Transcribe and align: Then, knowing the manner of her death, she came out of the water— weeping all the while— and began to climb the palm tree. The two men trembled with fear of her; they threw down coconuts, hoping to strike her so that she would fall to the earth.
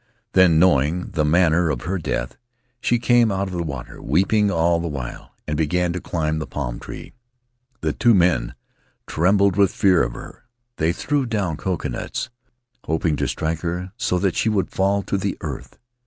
Then, 0.33 0.57
knowing 0.57 1.11
the 1.11 1.23
manner 1.23 1.69
of 1.69 1.83
her 1.83 1.99
death, 1.99 2.35
she 2.79 2.97
came 2.97 3.31
out 3.31 3.47
of 3.49 3.53
the 3.53 3.61
water— 3.61 4.01
weeping 4.01 4.49
all 4.49 4.79
the 4.79 4.87
while— 4.87 5.31
and 5.47 5.55
began 5.55 5.93
to 5.93 6.01
climb 6.01 6.39
the 6.39 6.47
palm 6.47 6.79
tree. 6.79 7.13
The 7.81 7.93
two 7.93 8.15
men 8.15 8.55
trembled 9.05 9.57
with 9.57 9.69
fear 9.69 10.01
of 10.01 10.13
her; 10.15 10.45
they 10.77 10.91
threw 10.91 11.27
down 11.27 11.55
coconuts, 11.55 12.31
hoping 12.87 13.15
to 13.17 13.27
strike 13.27 13.59
her 13.59 13.91
so 13.95 14.17
that 14.17 14.35
she 14.35 14.49
would 14.49 14.71
fall 14.71 15.03
to 15.03 15.17
the 15.19 15.37
earth. 15.41 15.77